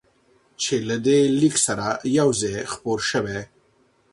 چې 0.61 0.75
له 0.87 0.95
دې 1.05 1.19
لیک 1.39 1.55
سره 1.65 1.87
یو 2.17 2.29
ځای 2.41 2.57
خپور 2.73 2.99
شوی، 3.09 3.39